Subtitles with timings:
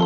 [0.00, 0.04] は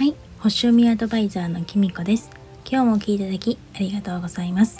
[0.00, 2.30] い星読みアドバイザーのきみこです。
[2.64, 4.78] 今日も聞いていただきありがとうございます。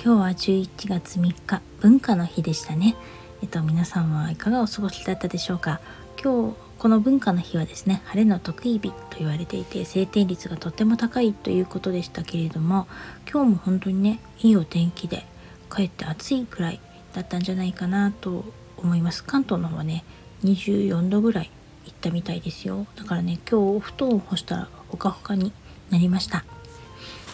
[0.00, 2.94] 今日は11月3日文化の日でしたね。
[3.42, 5.80] えっと皆さんはいかがお過ごしだったでしょうか。
[6.22, 12.86] 今日この文化の日はですね晴れの得意日と言われていて晴天率がとっても高いということでしたけれども
[13.28, 15.26] 今日も本当にねいいお天気で
[15.68, 16.80] かえって暑いくらい
[17.12, 18.44] だったんじゃないかなと
[18.76, 19.24] 思います。
[19.24, 20.04] 関東の方はね
[20.44, 21.50] 24度ぐらい
[21.84, 22.86] 行ったみたいですよ。
[22.96, 25.52] だからね今日お布団を干したらほかほかに
[25.90, 26.44] なりました。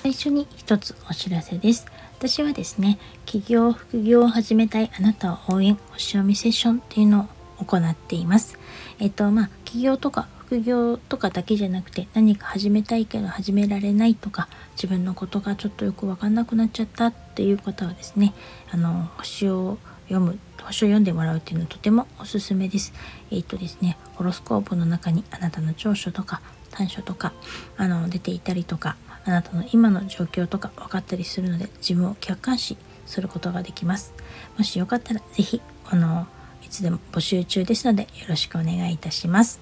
[0.03, 1.87] 最初に一つお知らせです。
[2.19, 7.29] 私はですね起業副業を始めたいあなたを応援星読みセッションっていうの
[7.59, 8.59] を行っています。
[8.99, 18.35] えっとまあ起業とか副業とかだけじゃなくて何か始めたいけど始められないとか自分のことがちょっとよく分かんなくなっちゃったっていう方はですね
[18.71, 22.93] あの星を読む星を読んでもらうっていうのはとてもおすすめです。
[23.31, 27.33] えっ、とですねホロスコープの中にあなたの長所とか短所とか
[27.77, 34.15] あの出ていたりとかあなたの今の状況とか分かったりするので自分を客観視することができます。
[34.57, 36.27] もしよかったら是非あの
[36.65, 39.61] いつでも募集中ですのでよろしくお願いいたします。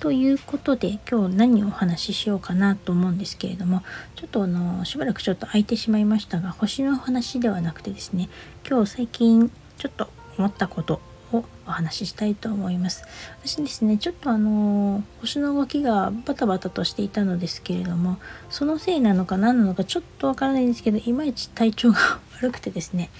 [0.00, 3.82] ということで今日何をお話ししようかなと思うんですけれども
[4.16, 8.30] ちょっとあのしばらくちょっと空いてしまいましたが星の話ではなくてですね
[8.66, 13.04] 今日最近ちょっと思ったことをお話ししたいと思います。
[13.44, 21.98] 私ですねちょっとあの星の動きがバタバタとしていたのですけれどもそのせいなのか何なのかちょっとわからないんですけどいまいち体調が
[22.40, 23.10] 悪くてですね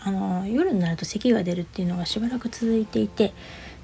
[0.00, 3.32] あの夜になると咳が出るっていうのがしばらく続いていて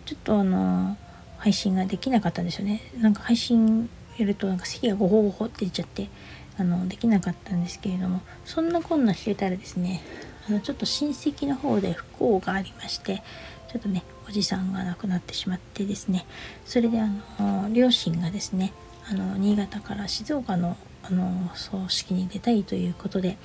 [0.04, 0.98] ちょっとあの
[1.42, 6.08] 配信ができなかったんですよねなんか配信やるとなんか咳がゴホゴホって出ちゃって
[6.56, 10.02] あのできなかったんですけれどもそんなこんなしてたらですね
[10.48, 13.24] あのちょっと親戚の方で不幸がありまして
[13.72, 16.26] ちょっとねおじさんが亡くなってしまってですね
[16.64, 17.08] それであ
[17.40, 18.72] の両親がですね
[19.10, 23.36] あの新潟から静岡のあの葬式に出たいということで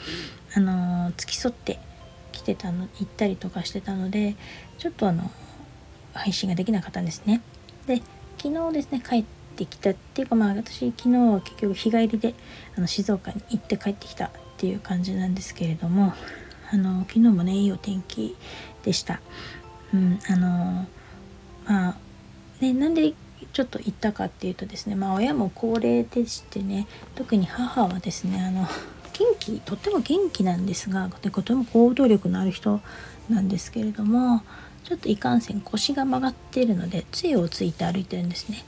[0.55, 1.79] あの付き添って
[2.31, 4.35] 来てたの行ったりとかしてたので
[4.77, 5.31] ちょっとあの
[6.13, 7.41] 配信ができなかったんですね。
[7.87, 8.01] で
[8.37, 9.25] 昨日ですね帰っ
[9.55, 12.35] てきたっていうかまあ私昨日は結局日帰りで
[12.77, 16.13] あの静岡に行って帰ってきたっていう感じなんですけれども
[16.71, 18.35] あの昨日もねいいお天気
[18.83, 19.21] でした。
[19.93, 20.85] うん、あの
[21.65, 21.97] まあ
[22.59, 23.13] ねなんで
[23.53, 28.67] ちょっと行ったかっていうとですねまあ親も高齢でしてね特に母はですねあの
[29.13, 32.81] 元気とっても元気なんですがとても行動力のある人
[33.29, 34.43] なんですけれども
[34.87, 38.63] ちょっといかんせん腰が曲がってるので杖をついて歩いてるんですね。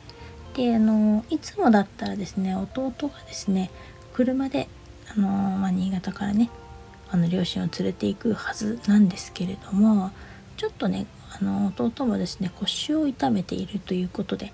[0.54, 3.72] であのいつもだったらですね弟がですね
[4.14, 4.68] 車で
[5.16, 6.50] あの、まあ、新潟からね
[7.10, 10.12] あの両親を連れて行くはずなんですけれども
[10.58, 11.06] ちょっとね
[11.40, 14.52] あの弟もですね腰を痛めているということで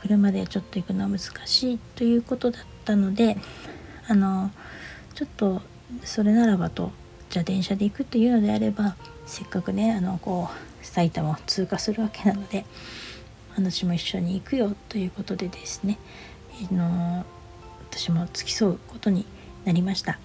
[0.00, 3.36] 車でちょっと行くのは難しいということだったので
[4.06, 4.52] あの
[5.14, 5.60] ちょっと
[6.04, 6.92] それならばと
[7.30, 8.94] じゃあ電車で行くというのであれば
[9.26, 12.64] せっかくねあのこう埼玉を通過するわけなので
[13.56, 15.98] 私も一緒に行くよということでですね、
[16.70, 17.26] あの
[17.90, 19.26] 私も付き添うことに
[19.64, 20.18] なりました。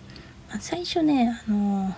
[0.60, 1.96] 最初ね、あの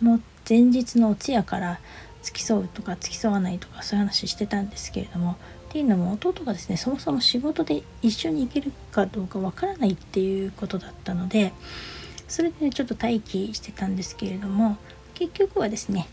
[0.00, 1.80] もう前日のお通夜から
[2.22, 5.36] 付き添うとか付き添わないとかそういう話してたんですけれども
[5.68, 11.52] っていうのも弟がですねそもそも仕事で一緒に行けるかどうかわからないっていうことだったので
[12.26, 14.76] それで、ね、ちょっと待機してたんですけれども
[15.14, 16.08] 結局はですね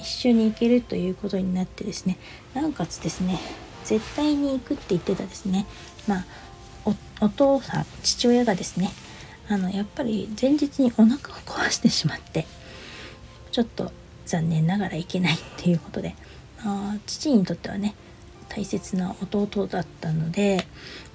[0.00, 2.16] 一緒に行けるということになってですね
[2.54, 3.38] なおかつですね
[3.84, 5.66] 絶対に行くって言ってたですね
[6.06, 6.24] まあ
[7.20, 8.90] お父さん父親がですね
[9.48, 12.46] あのやっぱり前日にお腹を壊してしまって
[13.52, 13.92] ちょっと
[14.24, 16.14] 残念ながらいけないっていうことで
[16.64, 17.94] あ父にとってはね
[18.48, 20.66] 大切な弟だったので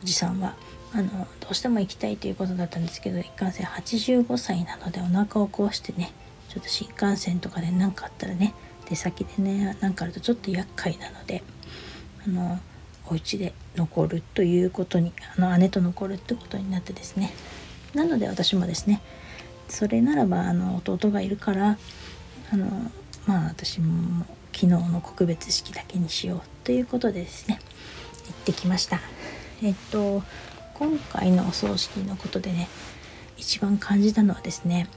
[0.03, 0.55] おじさんは
[0.93, 6.11] あのどうしても行きたいということだったんですけど一貫性85歳なのでお腹を壊してね
[6.49, 8.53] ちょっと新幹線とかで何かあったらね
[8.89, 11.43] 出先でね何かあるとちょっと厄介なので
[12.25, 12.59] あの
[13.07, 17.33] お家で残るということにあの姉と残るってことになってですね。
[17.93, 19.01] なので私もですね
[19.69, 21.77] それならばあの弟がいるから
[22.51, 22.65] あの
[23.25, 27.59] まあ私も昨日の告別式だけにしようということでですね
[28.25, 28.99] 行ってきました。
[29.63, 30.23] えっと
[30.73, 32.67] 今回のお葬式のことでね
[33.37, 34.89] 一番感じたのはですね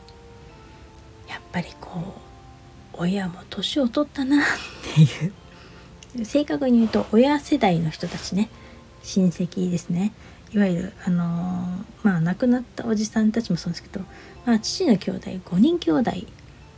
[1.29, 2.28] やっぱりこう
[2.99, 4.45] 親も年を取ったなっ
[4.95, 5.33] ていう。
[6.25, 8.49] 正確に言うと親世代の人たちね。
[9.03, 10.13] 親戚ですね。
[10.53, 14.05] いわゆるあのー、まあ亡くなったおじさんたちもそうですけど、
[14.47, 16.11] まあ、父の兄弟5人兄弟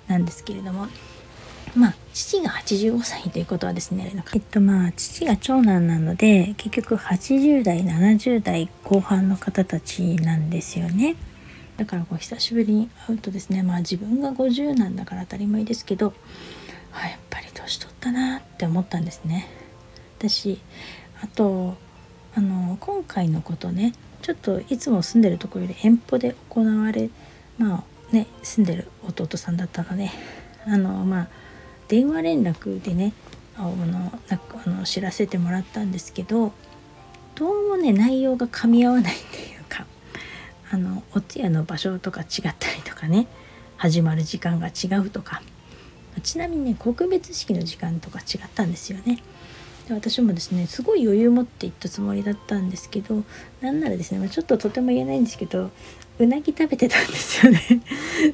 [0.09, 0.89] なんですけれども
[1.77, 11.15] まあ父が85歳ということはですねえっとまあ父が長男なので結局80代70代後半の方たちなんですよね。
[11.81, 16.13] だからこう久しぶりに会うとですねまあ自分が50なんだから当たり前ですけど
[16.93, 19.49] あやっぱり年取ったなって思ったんですね。
[20.19, 20.61] 私
[21.23, 21.79] あと
[22.35, 27.09] あの今回のことねちょっといつも住んでるところより遠方で行われ
[27.57, 27.77] ま
[28.11, 30.11] あね住んでる弟さんだったので
[30.67, 31.29] あのまあ
[31.89, 33.15] 電話連絡でね
[33.57, 36.53] あのあの知らせてもらったんですけど
[37.37, 39.40] どうもね内容が噛み合わないっていうか
[40.71, 43.27] あのお通夜の場所とか違ったりとかね
[43.77, 45.43] 始まる時間が違うとか。
[46.23, 49.23] ちなみにね告別式の時間とか違ったんですよね。
[49.89, 53.23] で私もですねすごい余裕持って行ったつもりだったんですけど
[53.61, 55.71] なんならですね、まあ、ちょっととても言えないんですけど
[56.19, 57.61] うなぎ食べてたんですよね。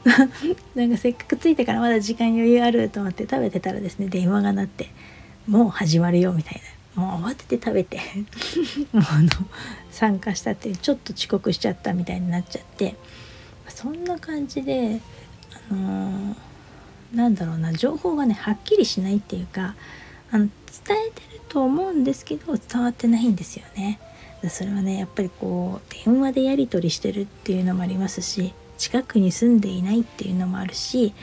[0.75, 4.91] なんかせっかく着いてからまだ時間余裕あると思って食べてたらですね電話が鳴って
[5.47, 6.76] もう始まるよみたいな。
[6.97, 8.01] もう慌てて食べて
[8.93, 9.29] もうあの
[9.91, 12.97] 参加したってちょっと遅刻しちゃったみたいになっちゃって
[13.69, 15.01] そんな感じで
[15.71, 16.37] あのー、
[17.15, 19.75] なんだろうな情報がねはっきりしないっていうか
[20.31, 20.49] あの
[20.87, 24.01] 伝えてると思うんですけど伝わってないんですよね。
[24.51, 31.15] それはねやっぱりこう電話でやり取りしてるっていうのもありますし近くに住んでいないっていうのもあるし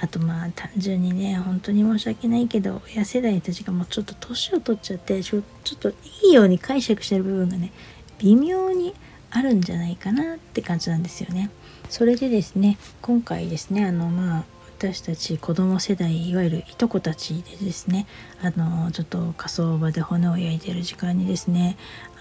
[0.00, 5.94] あとまあ単純にね本当に申し訳ないけど親世代たちがもうちょっと年を取っちゃってちょちょっとい
[6.30, 7.72] いように解釈してる部分がね
[8.18, 8.94] 微妙に
[9.30, 11.50] あるんじゃないかなって感じなんですよね。
[11.88, 14.44] それでですね今回ですねあのまあ
[14.78, 18.06] 私たち子供世代いわゆるいとこたちでですね
[18.42, 21.76] あのちょっと火葬場で骨を焼いてる時間にですね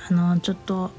[0.09, 0.91] あのちょっと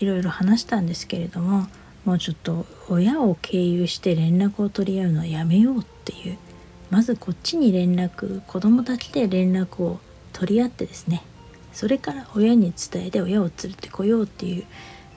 [0.00, 1.68] いろいろ話したんですけれども
[2.06, 6.38] もうちょっと親を経由して連絡を取り合うのはやめようっていう。
[6.88, 9.98] まずこっちに連絡子供たちで連絡を
[10.32, 11.24] 取り合ってですね。
[11.72, 14.64] それから親に伝えて親を連れてこようっていう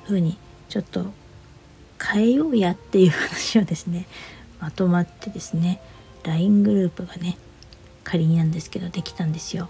[0.03, 0.35] 風に
[0.67, 1.05] ちょっと
[2.03, 4.07] 変えようやっていう話をですね。
[4.59, 5.79] まとまってですね。
[6.23, 7.37] LINE グループがね
[8.03, 9.69] 仮になんですけどできたんですよ。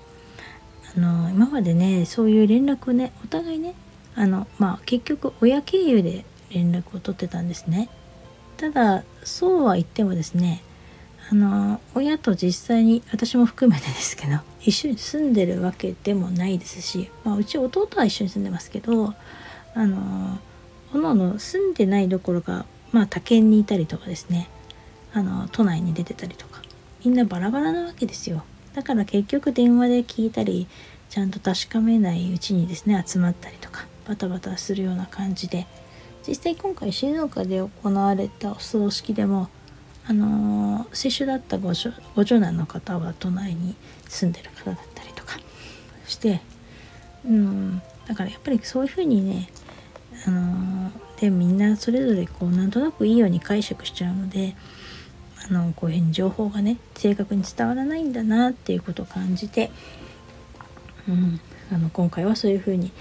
[0.95, 3.75] あの今までねそういう連絡をねお互いね
[4.15, 7.89] あのまあ結局親経由で連絡を取ってたんですね。
[8.59, 10.61] ただそうは言ってもですね
[11.31, 19.13] あの親と実際に私も含めてですけど一緒に住んでるわけでもないですし、まあ、うち弟は一緒に住んでますけど
[19.75, 20.39] あの
[20.93, 24.49] おのの住んでないどころかまあ他県にいたりとかですね
[25.13, 26.61] あの都内に出てたりとか
[27.05, 28.43] みんなバラバラなわけですよ
[28.73, 30.67] だから結局電話で聞いたり
[31.09, 35.65] ちゃんと確かめないうちにですね集まったりとかバタバタするような感じで
[36.29, 39.49] 実際今回静岡で行われたお葬式でも
[40.05, 41.73] あの、接種だったご
[42.15, 43.75] ご長男の方は都内に
[44.07, 45.39] 住んでる方だったりとか
[46.05, 46.41] して
[47.25, 49.49] うんだからやっぱりそういうふうにね
[50.27, 54.55] あのー、でみんなそれぞれこうなんとなくいいように解釈しちゃうので
[55.49, 59.71] あのこういうふうに情報がね正確に伝わらないんだなっていうことを感じて、
[61.07, 61.39] うん、
[61.71, 62.91] あの今回はそういうふうに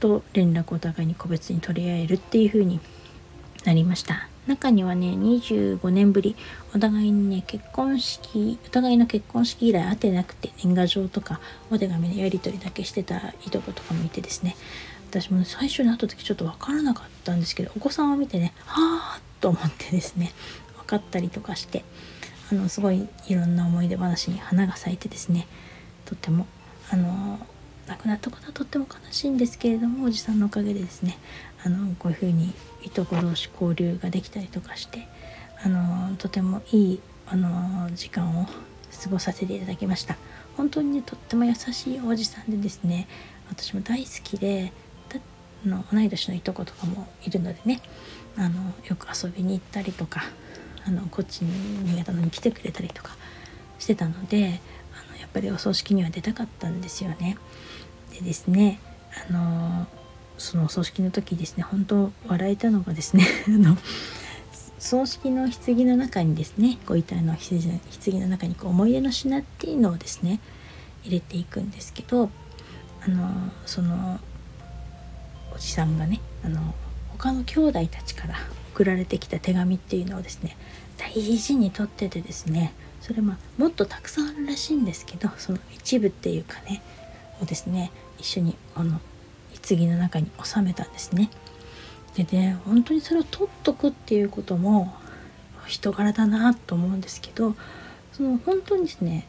[0.00, 2.80] と連絡をお互いに個別に取り合えるっていうふうに
[3.64, 4.30] なりました。
[4.46, 6.34] 中にはね25年ぶり
[6.74, 14.56] お互いにね結婚式お互いの結婚式以来会ってなくて年賀状とかお手紙のやり取りだけしてたいとことかもいてですね
[15.10, 20.32] 私も、ね、最初に会った時ちょっと分からなかったんですけどお子さんを見てねはあと思ってですね
[20.78, 21.84] 分かったりとかして
[22.50, 25.46] あのすごいいろんな思い出話に花が咲いてですね
[26.06, 26.46] とっても
[26.90, 27.38] あの
[27.90, 31.18] 亡くなったことはとっても悲しいんですけれどもおじさんのおかげでですね
[31.64, 35.06] あのこういうふうにいとこ同士交流ができたりとかして
[35.62, 40.16] あのとてもいいあの時間を過ごさせていただきました
[40.56, 43.08] 本当にねとっても優しいおじさんでですね
[43.50, 44.72] 私も大好きで
[45.66, 47.80] の同い年のいとことかもいるのでね
[48.36, 50.22] あのよく遊びに行ったりとか
[50.86, 53.16] あのこっちに新潟のに来てくれたりとか
[53.78, 54.60] してたので
[54.94, 57.36] あのやっぱりお葬式には出たかったんですよね。
[58.20, 58.78] でですね。
[59.28, 59.86] あの
[60.38, 63.76] その葬式の時ですね本当笑えたのがですね あの
[64.78, 70.40] 葬式の棺の中にですねご遺体の棺の中にこう思い出の品っていうのをですね
[71.04, 72.30] 入れていくんですけど
[73.02, 74.18] あのその
[75.54, 76.74] おじさんがねあの
[77.10, 78.36] 他の兄弟たちから
[78.74, 80.56] 送られてきた手紙っていうのをですね
[80.96, 82.72] 大事に取っててですね
[83.02, 86.80] それまあもっとたくさんあるらしいんですけどその一部っていうかね
[87.42, 89.00] をですね一緒にあの
[89.68, 91.30] 棺の中に収めたんですね。
[92.14, 94.92] でね本当にそれを取っとくっていうことも
[95.66, 97.54] 人柄だなと思うんですけど
[98.12, 99.28] その本当にですね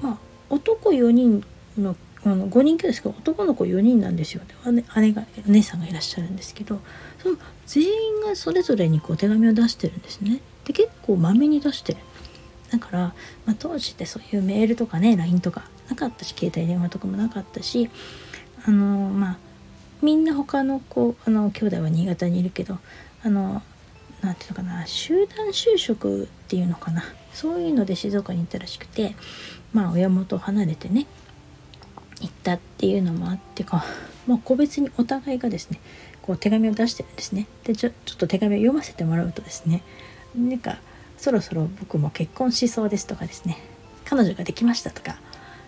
[0.00, 0.18] まあ
[0.48, 1.44] 男4人
[1.78, 6.78] のあの5人兄弟ですけど男の子4人なんですよ姉姉がお姉さんがいらっしゃるんですけど
[7.20, 10.40] その全員がそれぞれにこう手紙を出してるんですね。
[10.64, 11.98] で結構まめに出してる。
[12.70, 12.98] だから、
[13.44, 17.90] まあ、当時ってそういうメールとかね LINE とかなかったし携帯電話とかもなかったし
[18.66, 19.38] あのまあ
[20.02, 22.78] みんな他の子あの兄弟は新潟にいるけど
[23.22, 23.62] あの
[24.20, 29.14] 何ていうのかな集団就職っていうのかなそういうので静岡に行ったらしくて
[29.72, 31.06] まあ親元を離れてね
[32.20, 33.84] 行ったっていうのもあってか、
[34.26, 35.80] まあ、個別にお互いがですね
[36.20, 37.48] こう手紙を出してるんですね。
[37.64, 39.82] でちょちょっと手紙を読ませてもらうとですね
[40.36, 40.78] なんか
[41.16, 43.58] そろそろ僕も結婚しそうですとかですね
[44.04, 45.16] 彼女ができましたとか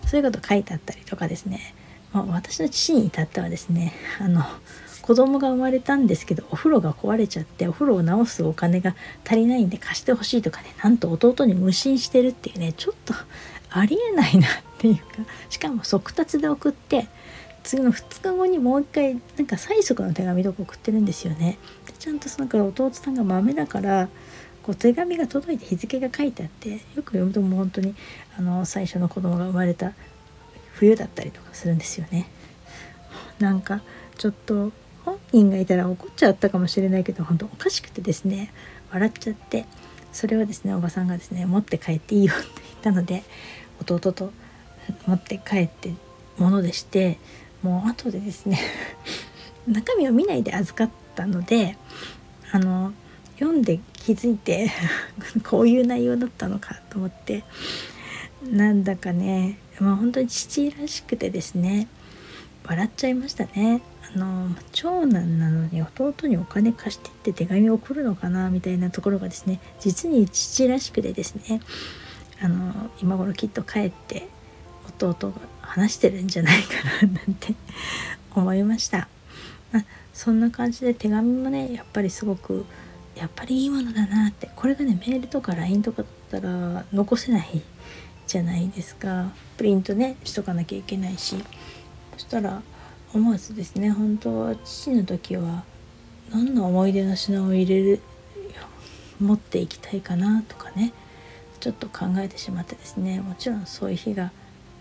[0.07, 1.75] そういうこと書いてあったりとかですね、
[2.15, 4.43] まあ、私の父に至ってはですねあの
[5.03, 8.95] 子供が生まれたんですけどお風呂が壊れちゃってお風呂を直すお金が
[9.27, 13.13] 足りないんで貸してほしいとかねなんと弟に無心してるっていうねちょっと
[13.69, 15.03] ありえないなっていうか
[15.51, 17.09] しかも速達で送って
[17.65, 21.59] 次の2日後にもう一回なんか催促の手紙とか送ってるんですよね。
[21.87, 24.09] でちゃんとそのから弟さんが豆だから
[24.63, 27.95] こう手紙が届いて日付が書いてあってよく読むともう本当に
[28.39, 29.93] あの最初の子供が生まれた
[30.75, 32.29] 冬だったりとかするんですよね。
[33.39, 33.83] なんか
[34.17, 34.73] ちょっと
[35.05, 38.53] 本人がいたら怒っちゃったかもしれないけど本当おかしくてですね
[38.93, 39.67] 笑っちゃって
[40.13, 43.25] それをですねおばさんがですね持って帰っていいよって言ったので
[43.81, 44.33] 弟と
[45.07, 45.93] 持って帰って
[46.39, 47.19] ものでして
[47.63, 48.59] もう後でですね
[49.67, 51.77] 中身を見ないで預かったので
[52.53, 52.93] あの
[53.39, 54.71] 読んで気づいて
[55.43, 57.45] こういう内容だったのかと思って
[58.43, 61.89] なんだかねまあ本当に父らしくてですね
[62.67, 63.83] 笑っちゃいましたね。
[64.15, 71.61] あの長男なのに弟にお金貸してって手紙を送るのかなみたいなところがですね実に父らしくてですね
[72.41, 74.29] あの今頃きっと帰って
[75.01, 77.55] 弟が話してるんじゃないかななんて
[78.35, 79.09] 思いました、
[79.73, 82.67] まあ、そんな感じで手紙もねやっぱりすごく
[83.17, 87.63] やっぱりいいものだなってこれがねメールとか LINE とかだったら残せない
[88.35, 89.33] じゃないですか。
[89.57, 91.37] プリントねしとかなきゃいけないし。
[92.15, 92.63] そしたら
[93.13, 95.65] 思わずですね本当は父の時は
[96.33, 98.01] 何の思い出の品を入れる
[99.21, 100.93] 持っていきたいかなとかね
[101.61, 104.33] ちょっと考えてしまってですねもちろんそういう日が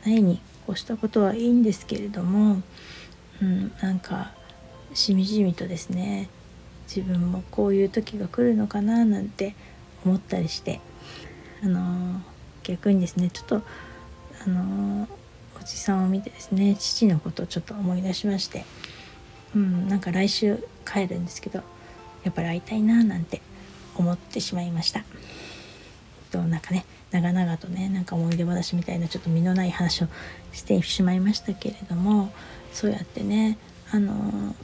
[0.05, 2.61] ないに越したことはいいんですけれども、
[3.41, 4.31] うん、なんか
[4.93, 6.29] しみじみとですね
[6.87, 9.55] 自分もこういう時が来るのかななんて
[10.05, 10.81] 思ったりして
[11.63, 12.19] あのー、
[12.63, 13.61] 逆にですねちょっと
[14.45, 15.07] あの、
[15.61, 18.65] おじさんを見てですね父のことをちょっと思い出しまして
[19.55, 21.61] うんなんか来週帰るんですけど
[22.23, 23.41] やっぱり会いたいななんて
[23.95, 25.03] 思ってしまいました。
[26.31, 30.07] となんかね長々とねなんか思い出話みたいなちょっと身のない話を
[30.51, 32.33] してしまいましたけれども
[32.73, 33.59] そうやってね
[33.91, 34.55] あの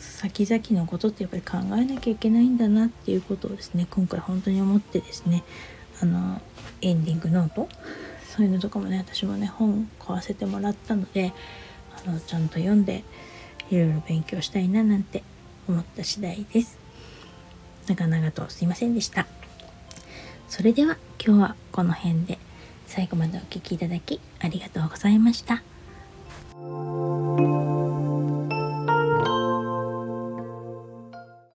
[0.00, 5.44] 先々のことってやっぱり考えなきゃいけないんだなっていうことをですね今回本当に思ってですね
[6.02, 6.40] あの
[6.82, 7.68] エンディングノート？
[8.28, 11.32] そういうのとかもね私もね本買わせてもらったので
[12.06, 13.04] あのちゃんと読んで
[13.70, 15.22] いろいろ勉強したいななんて
[15.68, 16.78] 思った次第です。
[17.86, 19.26] 長々とすいませんでした。
[20.48, 22.38] それでは今日はこの辺で
[22.86, 25.62] 最後までお聴きいただきありがとうございました。